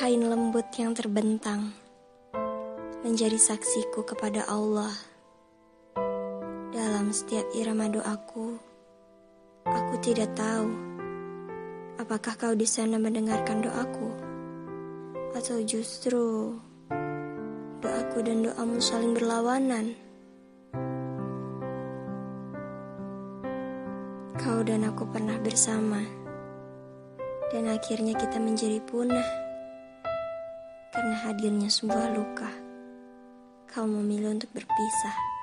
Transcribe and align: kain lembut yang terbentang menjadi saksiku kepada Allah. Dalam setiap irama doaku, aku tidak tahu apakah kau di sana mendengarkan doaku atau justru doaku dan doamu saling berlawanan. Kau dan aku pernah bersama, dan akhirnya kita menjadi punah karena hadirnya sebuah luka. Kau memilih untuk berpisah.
kain 0.00 0.24
lembut 0.24 0.64
yang 0.80 0.96
terbentang 0.96 1.76
menjadi 3.04 3.36
saksiku 3.36 4.00
kepada 4.00 4.48
Allah. 4.48 4.96
Dalam 6.72 7.12
setiap 7.12 7.44
irama 7.52 7.84
doaku, 7.92 8.56
aku 9.68 9.94
tidak 10.00 10.32
tahu 10.32 10.72
apakah 12.00 12.32
kau 12.40 12.56
di 12.56 12.64
sana 12.64 12.96
mendengarkan 12.96 13.60
doaku 13.60 14.08
atau 15.36 15.60
justru 15.68 16.56
doaku 17.84 18.24
dan 18.24 18.40
doamu 18.40 18.80
saling 18.80 19.12
berlawanan. 19.12 19.92
Kau 24.40 24.64
dan 24.64 24.88
aku 24.88 25.04
pernah 25.12 25.36
bersama, 25.44 26.00
dan 27.52 27.68
akhirnya 27.68 28.16
kita 28.16 28.40
menjadi 28.40 28.80
punah 28.88 29.49
karena 31.00 31.16
hadirnya 31.16 31.72
sebuah 31.72 32.12
luka. 32.12 32.52
Kau 33.72 33.88
memilih 33.88 34.36
untuk 34.36 34.52
berpisah. 34.52 35.39